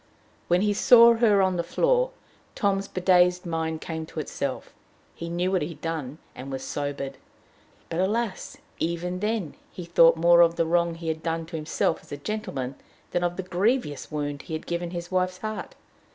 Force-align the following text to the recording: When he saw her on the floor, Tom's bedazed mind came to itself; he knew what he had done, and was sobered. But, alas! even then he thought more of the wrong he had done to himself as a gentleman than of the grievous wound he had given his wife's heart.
When 0.47 0.61
he 0.61 0.73
saw 0.73 1.13
her 1.13 1.43
on 1.43 1.57
the 1.57 1.63
floor, 1.63 2.09
Tom's 2.55 2.87
bedazed 2.87 3.45
mind 3.45 3.81
came 3.81 4.07
to 4.07 4.19
itself; 4.19 4.73
he 5.13 5.29
knew 5.29 5.51
what 5.51 5.61
he 5.61 5.67
had 5.67 5.81
done, 5.81 6.17
and 6.33 6.51
was 6.51 6.63
sobered. 6.63 7.17
But, 7.87 7.99
alas! 7.99 8.57
even 8.79 9.19
then 9.19 9.53
he 9.71 9.85
thought 9.85 10.17
more 10.17 10.41
of 10.41 10.55
the 10.55 10.65
wrong 10.65 10.95
he 10.95 11.07
had 11.09 11.21
done 11.21 11.45
to 11.45 11.55
himself 11.55 11.99
as 12.01 12.11
a 12.11 12.17
gentleman 12.17 12.77
than 13.11 13.23
of 13.23 13.37
the 13.37 13.43
grievous 13.43 14.09
wound 14.09 14.41
he 14.41 14.53
had 14.53 14.65
given 14.65 14.89
his 14.89 15.11
wife's 15.11 15.37
heart. 15.37 15.75